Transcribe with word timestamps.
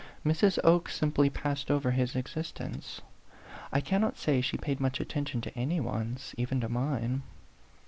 Mrs. 0.25 0.57
Oke 0.63 0.89
simply 0.89 1.29
passed 1.29 1.69
over 1.69 1.91
his 1.91 2.15
existence. 2.15 3.01
I 3.71 3.81
cannot 3.81 4.17
say 4.17 4.41
she 4.41 4.57
paid 4.57 4.79
much 4.79 4.99
attention 4.99 5.41
to 5.41 5.55
any 5.55 5.79
one's, 5.79 6.33
even 6.39 6.59
to 6.61 6.69
mine. 6.69 7.21